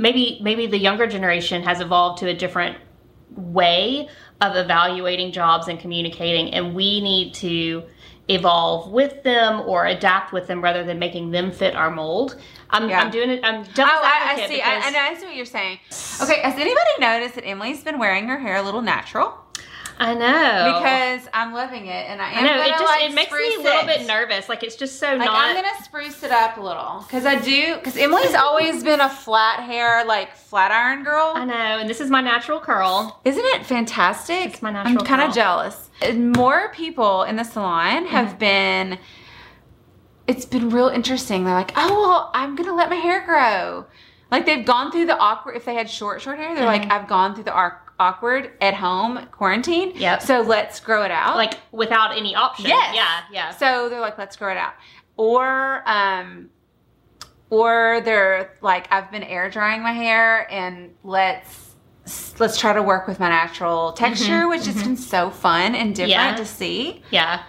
[0.00, 2.76] maybe maybe the younger generation has evolved to a different
[3.34, 4.08] way
[4.40, 7.82] of evaluating jobs and communicating and we need to
[8.28, 12.36] evolve with them or adapt with them rather than making them fit our mold
[12.70, 13.00] i'm, Yeah.
[13.00, 14.60] I'm doing it i'm devil's Oh, I, I see.
[14.60, 14.76] I.
[14.76, 15.78] I see what you're saying.
[16.22, 19.34] Okay, has anybody noticed that Emily's been wearing her hair a little natural?
[20.00, 23.02] I know Because I'm loving it, and I I am know gonna it just like
[23.10, 23.98] it makes me a little it.
[23.98, 27.04] bit nervous like it's just so Like not I'm gonna spruce it up a little
[27.06, 27.74] because I do.
[27.76, 31.32] Because Emily's always been a flat hair, like flat iron girl.
[31.34, 34.46] I know and this is my natural curl Isn't it fantastic?
[34.54, 34.98] It's my natural.
[35.00, 35.90] I'm kind of jealous.
[36.14, 38.38] More people in the salon have Mm-hmm.
[38.38, 38.98] been.
[40.26, 41.44] It's been real interesting.
[41.44, 43.86] They're like, "Oh, well, I'm gonna let my hair grow."
[44.30, 45.56] Like they've gone through the awkward.
[45.56, 46.92] If they had short, short hair, they're like, Mm-hmm.
[46.92, 50.22] "I've gone through the ar- awkward at home quarantine." Yep.
[50.22, 51.36] So let's grow it out.
[51.36, 52.94] like without any option Yes.
[52.94, 54.74] yeah yeah So they're like, let's grow it out.
[55.16, 56.50] Or um
[57.50, 61.74] or they're like, I've been air drying my hair and let's
[62.38, 66.12] let's try to work with my natural texture, which has been so fun and different
[66.18, 66.30] Mm-hmm.
[66.30, 66.36] Yeah.
[66.36, 67.02] to see.
[67.10, 67.42] yeah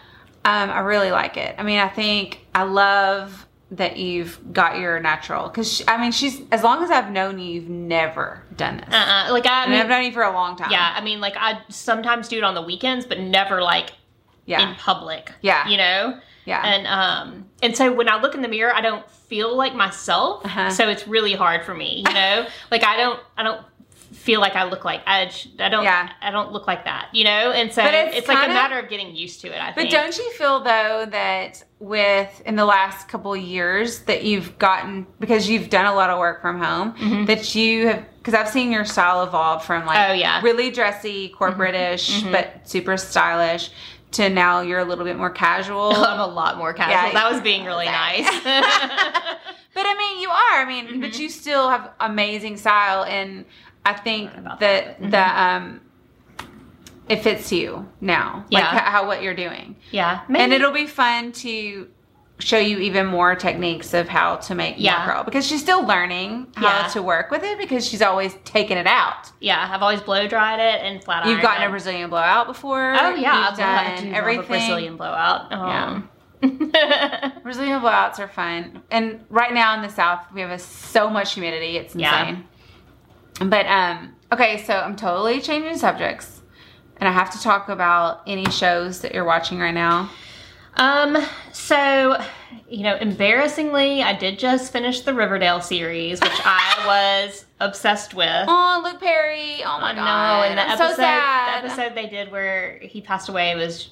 [0.45, 1.55] Um, I really like it.
[1.57, 6.41] I mean, I think I love that you've got your natural because I mean, she's
[6.51, 8.93] as long as I've known you, you've never done this.
[8.93, 9.31] uh-uh.
[9.31, 10.71] like i and mean I've known you for a long time.
[10.71, 13.91] Yeah, I mean, like I sometimes do it on the weekends, but never like
[14.45, 15.31] yeah, in public.
[15.41, 15.67] Yeah.
[15.67, 16.19] you know.
[16.45, 16.65] yeah.
[16.65, 20.45] And um, and so when I look in the mirror, I don't feel like myself.
[20.45, 20.71] Uh-huh.
[20.71, 22.03] So it's really hard for me.
[22.07, 23.63] You know, like I don't, I don't
[24.11, 26.09] feel like I look like I, I don't, Yeah.
[26.21, 27.09] I don't look like that.
[27.13, 29.61] You know, and so But it's it's, like a matter of getting used to it.
[29.61, 34.23] I But don't you feel though that with in the last couple of years that
[34.23, 38.33] you've gotten because you've done a lot of work from home that you have because
[38.33, 40.11] I've seen your style evolve from like Mm-hmm.
[40.11, 40.37] Oh, yeah.
[40.37, 40.45] Mm-hmm.
[40.45, 43.69] really dressy corporate-ish but super stylish
[44.11, 45.93] to now you're a little bit more casual.
[45.95, 46.93] I'm a lot more casual.
[47.09, 47.13] Yeah.
[47.13, 48.25] that was being really nice.
[48.43, 50.61] but I mean, you are.
[50.61, 51.21] I mean, but Mm-hmm.
[51.21, 53.45] you still have amazing style, and
[53.89, 55.57] I think about that that.
[55.57, 55.81] um,
[57.07, 58.75] it fits you now, like Yeah.
[58.75, 60.43] h- how what you're doing, Yeah, maybe.
[60.43, 61.87] and it'll be fun to
[62.37, 65.03] show you even more techniques of how to make Yeah.
[65.05, 66.87] curl because she's still learning how Yeah.
[66.89, 69.31] to work with it because she's always taken it out.
[69.41, 71.69] yeah, I've always blow dried it and flat ironed You've gotten a.
[71.69, 72.93] Brazilian blowout before.
[72.97, 74.45] Oh yeah, You've I've done, everything.
[74.47, 75.51] Brazilian blowout.
[75.51, 76.09] Um,
[77.43, 81.33] Brazilian blowouts are fun, and right now in the South we have a, so much
[81.33, 82.35] humidity; it's Yeah.
[83.39, 86.41] But um, okay, so I'm totally changing subjects,
[86.97, 90.09] and I have to talk about any shows that you're watching right now.
[90.75, 91.17] Um,
[91.51, 92.21] so,
[92.69, 96.83] you know, embarrassingly, I did just finish the Riverdale series, which I
[97.27, 98.45] was obsessed with.
[98.47, 99.63] Oh, Luke Perry!
[99.63, 100.05] Oh my I god!
[100.05, 101.63] know, and the I'm episode, so sad.
[101.63, 103.89] the episode they did where he passed away was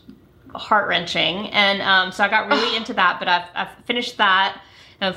[0.56, 3.20] heart wrenching, and um, so I got really into that.
[3.20, 4.62] But I've, I've finished that,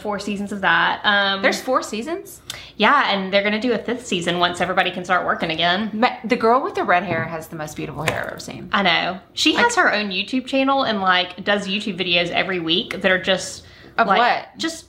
[0.01, 1.01] four seasons of that.
[1.05, 2.41] Um, There's four seasons.
[2.77, 5.91] yeah, and they're gonna do a fifth season once everybody can start working again.
[5.93, 8.69] Ma- The girl with the red hair has the most beautiful hair I've ever seen.
[8.73, 13.01] I know she has her own YouTube channel and like does YouTube videos every week
[13.01, 13.65] that are just
[13.97, 14.59] Of like, what?
[14.59, 14.87] Just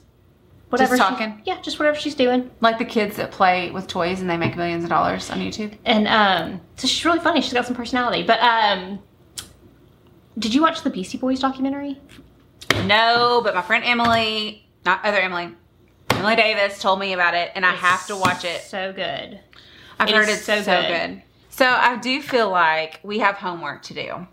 [0.70, 0.96] whatever.
[0.96, 1.42] she- talking?
[1.46, 2.52] yeah, just whatever she's doing.
[2.60, 5.78] Like the kids that play with toys and they make millions of dollars on YouTube.
[5.86, 7.42] And um, so she's really funny.
[7.42, 8.24] She's got some personality.
[8.24, 9.00] But um,
[10.38, 11.98] did you watch the Beastie Boys documentary?
[12.86, 15.50] No, but my friend Emily, not other Emily,
[16.10, 18.62] Emily Davis told me about it, and I have to watch it.
[18.62, 19.40] So good.
[20.00, 20.88] I've It heard it's so, so good.
[20.88, 21.22] good.
[21.50, 24.28] So I do feel like we have homework to do.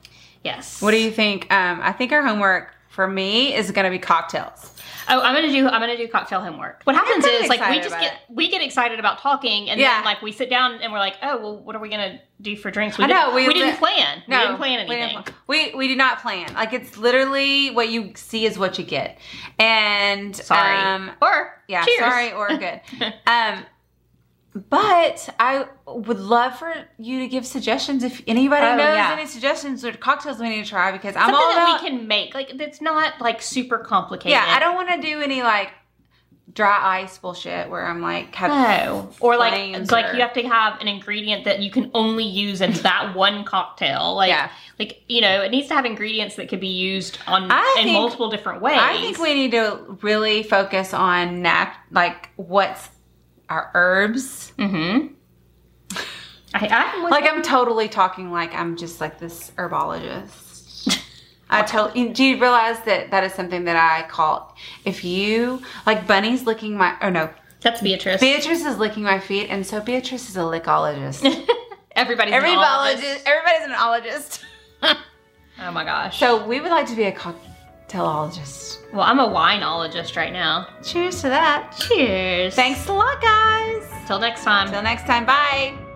[0.44, 0.80] Yes.
[0.80, 1.52] What do you think?
[1.52, 4.72] Um, I think our homework for me is going to be cocktails.
[5.10, 5.66] Oh, I'm gonna do.
[5.68, 6.82] I'm gonna do cocktail homework.
[6.82, 9.94] What happens is like we just get we get excited about talking, and Yeah.
[9.98, 12.56] then like we sit down and we're like, oh well, what are we gonna do
[12.56, 12.98] for drinks?
[12.98, 14.22] We I know, didn't, we we, didn't li- plan.
[14.26, 15.22] No, we didn't plan we anything.
[15.22, 16.52] didn't- We, we do not plan.
[16.52, 19.16] Like it's literally what you see is what you get.
[19.58, 20.76] And Sorry.
[20.76, 22.00] um, or yeah, cheers.
[22.00, 22.80] sorry or good.
[23.26, 23.64] um,
[24.70, 29.12] but I would love for you to give suggestions if anybody Oh, knows yeah.
[29.12, 31.82] any suggestions or cocktails we need to try because I'm Something all that about.
[31.82, 32.34] we can make.
[32.34, 34.32] Like it's not like super complicated.
[34.32, 35.70] yeah, I don't want to do any like
[36.54, 39.10] dry ice bullshit where I'm like have No.
[39.20, 42.60] Or like like or- you have to have an ingredient that you can only use
[42.62, 44.14] in that one cocktail.
[44.16, 44.50] Like Yeah.
[44.78, 47.84] like you know, it needs to have ingredients that could be used on I in
[47.84, 48.78] think- multiple different ways.
[48.80, 52.88] I think we need to really focus on nat like what's
[53.48, 54.52] our herbs.
[54.58, 55.14] Mm-hmm.
[56.54, 60.98] I, I'm Like I'm totally talking like I'm just like this herbologist.
[61.50, 61.94] I told.
[61.94, 66.76] Do you realize that that is something that I call if you like Bunny's licking
[66.76, 67.30] my oh no
[67.60, 68.20] that's Beatrice.
[68.20, 71.24] Beatrice is licking my feet and so Beatrice is a lickologist.
[71.96, 72.96] Everybody's an Everybologist.
[72.96, 73.22] ologist.
[73.26, 74.44] Everybody's an ologist.
[75.60, 76.20] Oh my gosh.
[76.20, 77.10] so we would like to be a
[77.88, 78.78] cocktailologist.
[78.92, 80.68] well, I'm a wineologist right now.
[80.82, 81.74] Cheers to that.
[81.78, 82.54] Cheers.
[82.54, 83.84] Thanks a lot, guys.
[84.06, 84.70] Till next time.
[84.70, 85.26] Till next time.
[85.26, 85.87] Bye.